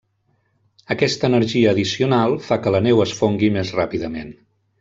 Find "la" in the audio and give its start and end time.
2.77-2.83